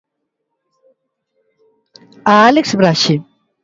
A 2.31 2.33
Álex 2.49 2.67
Braxe. 2.79 3.15